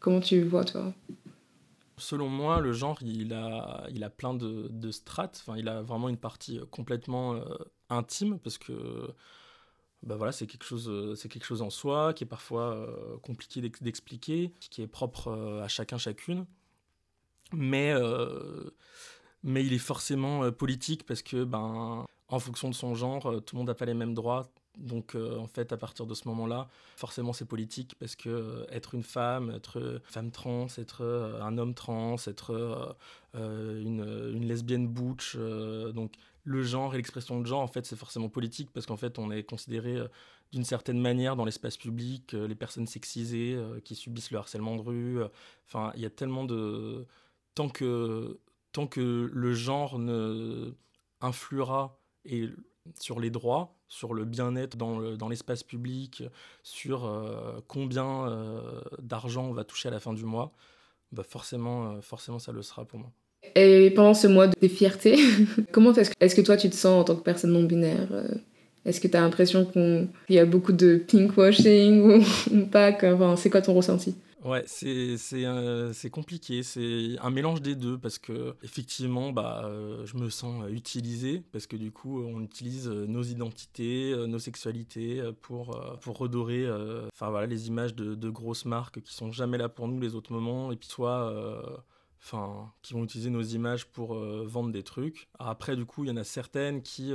[0.07, 0.93] Comment tu vois, toi?
[1.99, 5.43] Selon moi, le genre, il a, il a plein de, de strates.
[5.47, 7.41] Enfin, il a vraiment une partie complètement
[7.89, 9.15] intime parce que
[10.03, 12.87] bah voilà, c'est quelque, chose, c'est quelque chose en soi qui est parfois
[13.23, 15.33] compliqué d'expliquer, qui est propre
[15.63, 16.47] à chacun, chacune
[17.53, 18.71] mais, euh,
[19.43, 23.41] mais il est forcément euh, politique parce que, ben, en fonction de son genre, euh,
[23.41, 26.29] tout le monde n'a pas les mêmes droits Donc en fait, à partir de ce
[26.29, 31.03] moment-là, forcément c'est politique parce que être une femme, être femme trans, être
[31.41, 32.97] un homme trans, être
[33.35, 36.13] une, une, lesbienne butch, donc
[36.45, 39.31] le genre et l'expression de genre, en fait, c'est forcément politique parce qu'en fait, on
[39.31, 39.99] est considéré
[40.53, 45.19] d'une certaine manière dans l'espace public, les personnes sexisées qui subissent le harcèlement de rue.
[45.67, 47.07] Enfin, il y a tellement de
[47.55, 48.39] tant que
[48.77, 50.75] tant que le genre ne
[51.23, 52.51] influera et
[53.01, 56.25] sur les droits, sur le bien-être dans l'espace public,
[56.63, 58.61] sur euh, combien euh,
[59.01, 60.53] d'argent on va toucher à la fin du mois,
[61.13, 63.11] bah forcément, euh, forcément ça le sera pour moi.
[63.55, 65.17] Et pendant ce mois de fierté,
[65.73, 68.09] comment est-ce que, est que, toi tu te sens en tant que personne non binaire
[68.85, 72.01] Est-ce que tu as l'impression qu'il y a beaucoup de pinkwashing
[72.53, 72.93] ou, pas?
[73.03, 74.17] Enfin, C'est quoi ton ressenti?
[74.45, 80.17] Ouais, c'est c'est compliqué, c'est un mélange des deux parce que effectivement, bah, euh, je
[80.19, 85.23] me sens euh, utilisé parce que du coup, on utilise euh, nos identités, nos sexualités
[85.41, 86.71] pour pour redorer,
[87.13, 90.15] enfin voilà, les images de, de, grosses marques qui sont jamais là pour nous les
[90.15, 91.33] autres moments et puis soit
[92.23, 95.29] enfin qui vont utiliser nos images pour vendre des trucs.
[95.39, 97.13] Après, du coup, il y en a certaines qui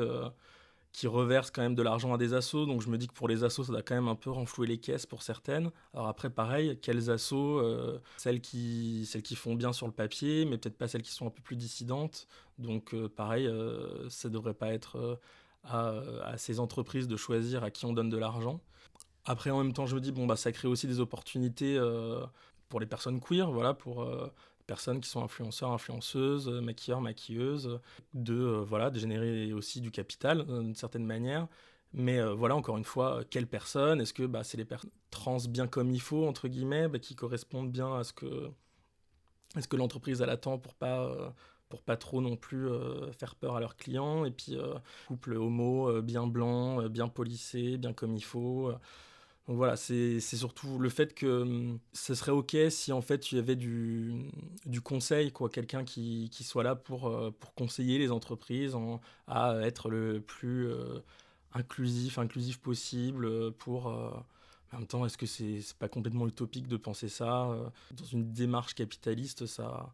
[0.93, 2.65] qui reversent quand même de l'argent à des assos.
[2.65, 4.67] Donc je me dis que pour les assos, ça doit quand même un peu renflouer
[4.67, 5.71] les caisses pour certaines.
[5.93, 10.45] Alors après, pareil, quelles assos euh, celles, qui, celles qui font bien sur le papier,
[10.45, 12.27] mais peut-être pas celles qui sont un peu plus dissidentes.
[12.57, 15.19] Donc euh, pareil, euh, ça devrait pas être
[15.63, 18.59] à, à, ces entreprises de choisir à qui on donne de l'argent.
[19.25, 21.79] Après, en même temps, je me dis, bon, bah, ça crée aussi des opportunités
[22.69, 24.07] pour les personnes queer, voilà, pour
[24.71, 27.81] personnes qui sont influenceurs, influenceuses, euh, maquilleurs, maquilleuses,
[28.13, 31.49] de, euh, voilà, de générer aussi du capital euh, d'une certaine manière.
[31.93, 35.67] Mais voilà, encore une fois, quelles personnes Est-ce que bah, c'est les personnes trans bien
[35.67, 38.49] comme il faut, entre guillemets, bah, qui correspondent bien à ce que,
[39.57, 41.35] est-ce que l'entreprise attend pour pas,
[41.67, 42.69] pour pas trop non plus
[43.19, 44.23] faire peur à leurs clients?
[44.23, 44.57] Et puis,
[45.09, 48.71] couple homo, bien blanc, bien polissé, bien comme il faut.
[49.47, 53.39] Voilà, c'est surtout le fait que hum, ce serait ok si en fait il y
[53.39, 54.29] avait du,
[54.83, 58.75] conseil, quoi, quelqu'un qui, soit là pour, euh, pour conseiller les entreprises
[59.27, 60.99] à être le plus euh,
[61.53, 63.87] inclusif, inclusif possible euh, pour...
[63.87, 64.23] en
[64.73, 67.49] même temps, est-ce que c'est pas complètement utopique de penser ça
[67.91, 69.93] Dans une démarche capitaliste, ça,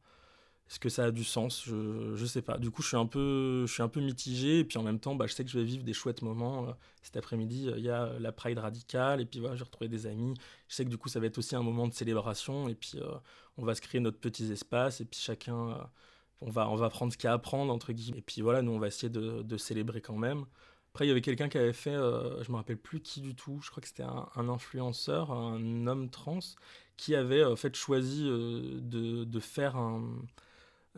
[0.70, 1.64] est-ce que ça a du sens?
[1.66, 2.58] Je, je sais pas.
[2.58, 4.60] Du coup, je suis un peu, je suis un peu mitigé.
[4.60, 6.68] Et puis en même temps, bah, je sais que je vais vivre des chouettes moments.
[6.68, 6.72] Euh,
[7.04, 9.22] cet après-midi, euh, il y a la Pride radicale.
[9.22, 10.34] Et puis voilà, j'ai retrouvé des amis.
[10.68, 12.68] Je sais que du coup, ça va être aussi un moment de célébration.
[12.68, 13.08] Et puis, euh,
[13.58, 15.00] on va se créer notre petits espaces.
[15.00, 15.90] Et puis chacun,
[16.42, 18.18] on, va, on va prendre ce qu'il y a à prendre, entre guillemets.
[18.18, 20.46] Et puis voilà, nous, on va essayer de, de célébrer quand même.
[20.94, 23.60] Après, il y avait quelqu'un qui avait fait, je me rappelle plus qui du tout,
[23.62, 26.40] je crois que c'était un, un, influenceur, un homme trans,
[26.98, 30.02] qui avait en fait choisi de, de faire un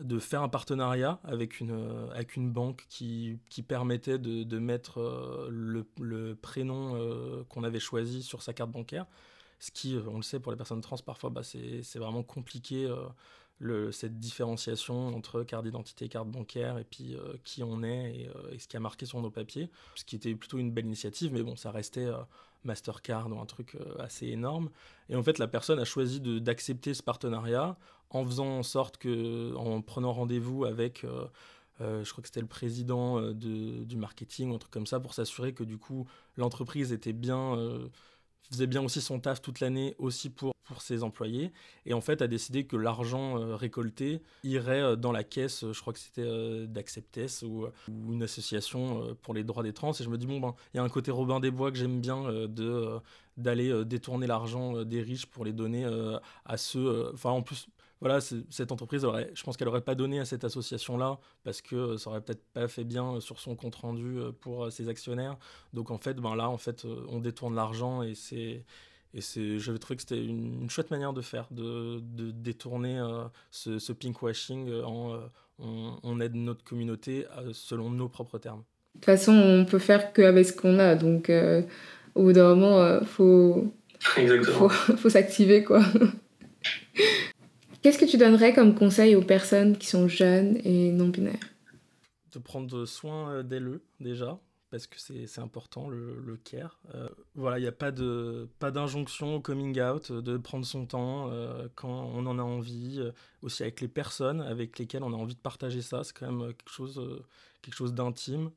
[0.02, 4.58] de faire un partenariat avec une, euh, avec une banque qui, qui permettait de, de
[4.58, 9.06] mettre euh, le, le, prénom euh, qu'on avait choisi sur sa carte bancaire.
[9.58, 12.90] Ce qui, on le sait, pour les personnes trans, parfois, bah, c'est vraiment compliqué,
[13.58, 18.30] le, cette différenciation entre carte d'identité et carte bancaire, et puis qui on est et,
[18.52, 19.68] et, ce qui a marqué sur nos papiers.
[19.96, 22.08] Ce qui était plutôt une belle initiative, mais bon, ça restait
[22.64, 24.70] Mastercard ou un truc assez énorme.
[25.08, 27.76] Et en fait, la personne a choisi d'accepter ce partenariat
[28.10, 31.26] en faisant en sorte que, en prenant rendez-vous avec, euh,
[31.80, 35.00] euh, je crois que c'était le président euh, de, du marketing un truc comme ça,
[35.00, 37.56] pour s'assurer que du coup l'entreprise était bien,
[38.50, 41.52] faisait bien aussi son taf toute l'année aussi pour, pour ses employés,
[41.84, 45.98] et en fait a décidé que l'argent récolté irait dans la caisse, je crois que
[45.98, 50.38] c'était d'Acceptess ou, une association pour les droits des trans, et je me dis bon
[50.38, 53.00] ben il y a un côté Robin des Bois que j'aime bien de
[53.36, 55.84] d'aller détourner l'argent des riches pour les donner
[56.44, 57.66] à ceux, enfin en plus
[58.00, 62.08] voilà, cette entreprise, je pense qu'elle n'aurait pas donné à cette association-là parce que ça
[62.08, 65.36] aurait peut-être pas fait bien euh, sur son compte rendu euh, pour euh, ses actionnaires.
[65.74, 68.64] Donc en fait, ben là, en fait, on détourne l'argent et c'est
[69.14, 73.02] et c'est, j'avais trouvé que c'était une, chouette manière de faire, de, de détourner
[73.50, 75.18] ce, ce pinkwashing en
[75.58, 78.62] on, aide notre communauté selon nos propres termes.
[78.94, 81.30] De toute façon, on peut faire qu'avec ce qu'on a, donc
[82.14, 85.82] au bout d'un moment, faut, faut, faut s'activer quoi.
[87.82, 91.38] Qu'est-ce que tu donnerais comme conseil aux personnes qui sont jeunes et non binaires?
[92.32, 94.38] De prendre soin euh, d'elles déjà,
[94.70, 96.78] parce que c'est important le, le care.
[96.94, 97.92] Euh, voilà, il n'y a pas
[98.58, 103.02] pas d'injonction au coming out, de prendre son temps euh, quand on en a envie,
[103.42, 106.54] aussi avec les personnes avec lesquelles on a envie de partager ça, c'est quand même
[106.54, 107.24] quelque chose,
[107.62, 108.50] quelque chose d'intime.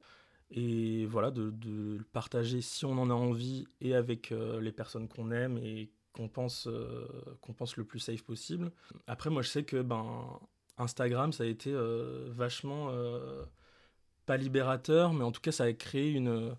[0.52, 5.08] Et voilà, de, de, le partager si on en a envie et avec les personnes
[5.08, 7.08] qu'on aime et qu'on pense, euh,
[7.42, 8.72] qu'on pense le plus safe possible.
[9.08, 10.40] Après, moi, je sais que ben,
[10.78, 13.44] Instagram, ça a été euh, vachement, euh,
[14.26, 16.56] pas libérateur, mais en tout cas, ça a créé une,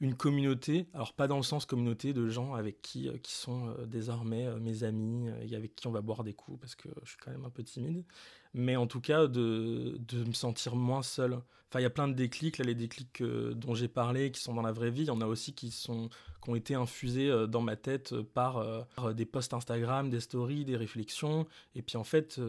[0.00, 4.48] une communauté, alors pas dans le sens communauté de gens avec qui, qui sont désormais
[4.60, 7.30] mes amis et avec qui on va boire des coups parce que je suis quand
[7.30, 8.04] même un peu timide,
[8.52, 11.38] mais en tout cas de, de me sentir moins seul.
[11.68, 14.54] Enfin, il y a plein de déclics, là, les déclics dont j'ai parlé, qui sont
[14.54, 16.08] dans la vraie vie, il y en a aussi qui, sont,
[16.42, 21.46] qui ont été infusés dans ma tête par des posts Instagram, des stories, des réflexions,
[21.74, 22.40] et puis en fait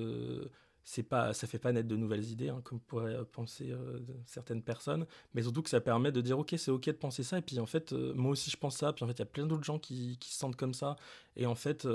[0.90, 4.00] c'est pas, ça fait pas naître de nouvelles idées, hein, comme pourraient euh, penser euh,
[4.26, 7.38] certaines personnes, mais surtout que ça permet de dire ok, c'est ok de penser ça,
[7.38, 9.24] et puis en fait, euh, moi aussi je pense ça, puis en fait, il y
[9.24, 10.96] a plein d'autres gens qui, qui, se sentent comme ça,
[11.36, 11.86] et en fait,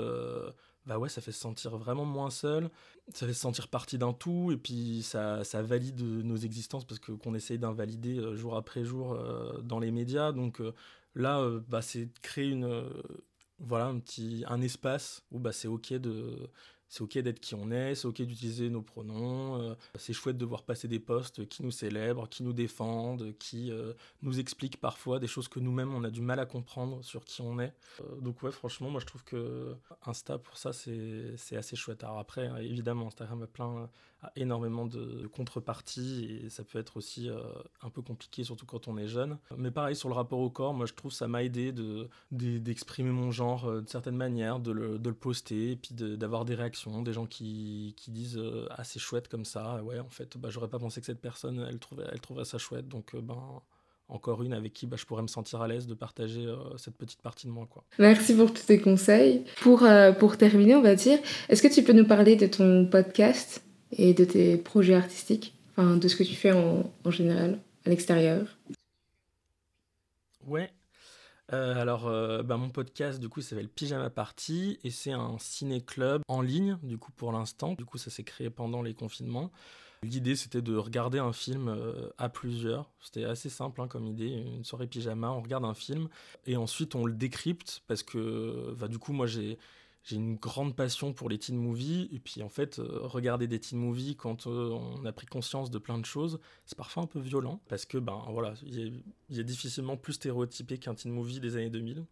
[0.85, 2.69] bah ouais, ça fait se sentir vraiment moins seul,
[3.15, 6.99] ça fait se sentir partie d'un tout, et puis ça, ça valide nos existences parce
[6.99, 9.17] que qu'on essaye d'invalider jour après jour
[9.63, 10.61] dans les médias, donc
[11.15, 12.85] là, bah, c'est créer une
[13.59, 16.49] voilà un petit un espace où bah, c'est ok de
[16.93, 20.45] c'est ok d'être qui on est, c'est ok d'utiliser nos pronoms, euh, c'est chouette de
[20.45, 25.17] voir passer des posts qui nous célèbrent, qui nous défendent, qui euh, nous expliquent parfois
[25.17, 27.73] des choses que nous-mêmes on a du mal à comprendre sur qui on est.
[28.01, 29.75] Euh, donc ouais, franchement, moi je trouve que
[30.05, 32.03] Insta pour ça c'est assez chouette.
[32.03, 33.89] Alors après, hein, évidemment, Instagram a plein
[34.35, 37.39] énormément de contreparties et ça peut être aussi euh,
[37.81, 39.37] un peu compliqué, surtout quand on est jeune.
[39.57, 41.73] Mais pareil, sur le rapport au corps, moi je trouve ça m'a aidé
[42.31, 45.93] d'exprimer de, mon genre euh, de certaine manière, de le, de le poster et puis
[45.93, 49.99] d'avoir des réactions, des gens qui, qui disent euh, Ah, c'est chouette comme ça, ouais,
[49.99, 52.87] en fait, bah, j'aurais pas pensé que cette personne elle trouverait, elle trouverait ça chouette,
[52.87, 53.61] donc ben
[54.09, 56.45] encore une avec qui bah, je pourrais me sentir à l'aise de partager
[56.77, 57.67] cette petite partie de moi.
[57.69, 57.83] Quoi.
[57.97, 59.45] Merci pour tous tes conseils.
[59.61, 59.87] Pour,
[60.19, 63.63] pour terminer, on va dire, est-ce que tu peux nous parler de ton podcast?
[63.97, 68.45] Et de tes projets artistiques, enfin de ce que tu fais en, général à l'extérieur.
[70.47, 70.71] Ouais.
[71.51, 76.21] Euh, alors, euh, bah, mon podcast, du coup, s'appelle Pyjama Party et c'est un ciné-club
[76.27, 77.73] en ligne, du coup, pour l'instant.
[77.73, 79.51] Du coup, ça s'est créé pendant les confinements.
[80.03, 82.91] L'idée, c'était de regarder un film euh, à plusieurs.
[83.01, 86.09] C'était assez simple hein, comme idée, une soirée pyjama, on regarde un film
[86.45, 89.57] et ensuite on le décrypte parce que, bah, du coup, moi, j'ai
[90.03, 92.09] j'ai une grande passion pour les teen movies.
[92.11, 95.71] Et puis en fait, euh, regarder des teen movies quand euh, on a pris conscience
[95.71, 97.61] de plein de choses, c'est parfois un peu violent.
[97.69, 102.05] Parce que, ben voilà, il est, difficilement plus stéréotypé qu'un teen movie des années 2000.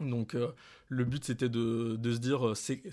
[0.00, 0.52] Donc euh,
[0.88, 2.82] le but c'était de, de, se dire, c'est.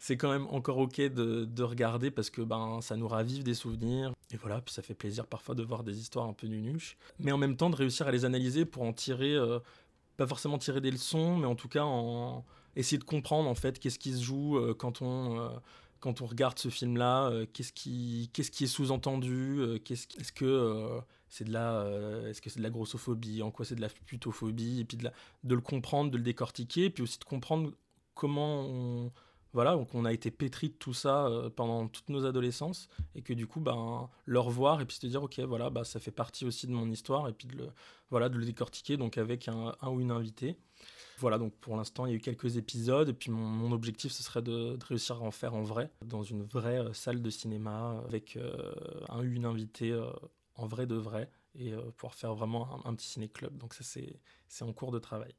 [0.00, 3.54] c'est quand même encore ok de, de, regarder parce que ben ça nous ravive des
[3.54, 6.96] souvenirs et voilà puis ça fait plaisir parfois de voir des histoires un peu nunuches
[7.18, 9.36] mais en même temps de réussir à les analyser pour en tirer
[10.16, 12.44] pas forcément tirer des leçons mais en tout cas en,
[12.78, 15.48] essayer de comprendre en fait qu'est-ce qui se joue euh, quand on euh,
[16.00, 21.00] quand on regarde ce film-là, euh, qu'est-ce qui, qu'est-ce qui est sous-entendu, qu'est-ce, est-ce que
[21.28, 21.90] c'est de la,
[22.28, 25.10] est-ce que c'est de la grossophobie, en quoi c'est de la putophobie, et puis de,
[25.56, 27.72] le comprendre, de le décortiquer, puis aussi de comprendre
[28.14, 29.10] comment on,
[29.52, 33.32] voilà, donc on a été pétri de tout ça pendant toutes nos adolescences, et que
[33.32, 36.44] du coup, ben, le revoir, et puis se dire, ok, voilà, bah, ça fait partie
[36.44, 37.70] aussi de mon histoire, et puis de le,
[38.10, 40.56] voilà, de le décortiquer, donc avec un ou une invitée.
[41.18, 43.08] Voilà, donc pour l'instant, il y a eu quelques épisodes.
[43.08, 46.44] Et puis mon, objectif, ce serait de, réussir à en faire en vrai, dans une
[46.44, 48.72] vraie euh, salle de cinéma, avec euh,
[49.08, 50.10] un une invitée euh,
[50.54, 53.56] en vrai de vrai, et pouvoir faire vraiment un, petit ciné-club.
[53.58, 55.34] Donc ça, c'est en cours de travail.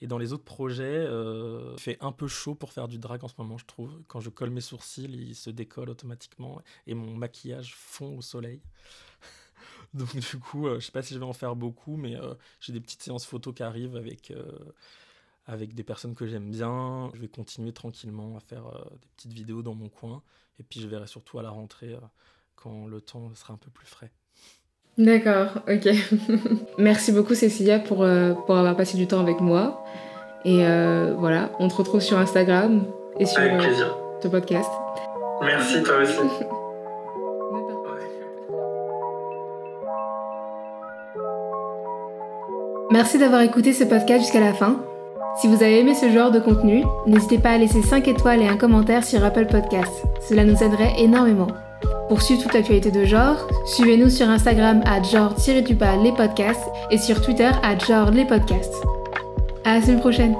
[0.00, 3.28] Et dans les autres projets, il fait un peu chaud pour faire du drag en
[3.28, 4.02] ce moment, je trouve.
[4.08, 8.60] Quand je colle mes sourcils, ils se décollent automatiquement et mon maquillage fond au soleil.
[9.94, 12.16] Donc du coup, je sais pas si je vais en faire beaucoup, mais
[12.60, 14.32] j'ai des petites séances photos qui arrivent avec
[15.46, 17.10] avec des personnes que j'aime bien.
[17.14, 20.22] Je vais continuer tranquillement à faire euh, des petites vidéos dans mon coin.
[20.58, 22.06] Et puis je verrai surtout à la rentrée euh,
[22.56, 24.10] quand le temps sera un peu plus frais.
[24.96, 25.88] D'accord, ok.
[26.78, 29.84] Merci beaucoup Cécilia pour, euh, pour avoir passé du temps avec moi.
[30.46, 30.58] Et
[31.16, 32.86] voilà, on te retrouve sur Instagram
[33.18, 33.40] et sur
[34.20, 34.70] ton podcast.
[35.40, 36.18] Merci toi aussi.
[42.94, 44.76] Merci d'avoir écouté ce podcast jusqu'à la fin.
[45.40, 48.46] Si vous avez aimé ce genre de contenu, n'hésitez pas à laisser 5 étoiles et
[48.46, 50.04] un commentaire sur Apple Podcasts.
[50.28, 51.48] Cela nous aiderait énormément.
[52.08, 57.50] Pour suivre toute l'actualité de genre, suivez-nous sur Instagram à genre-les podcasts et sur Twitter
[57.64, 58.80] à genre les podcasts.
[59.64, 60.36] À la semaine prochaine!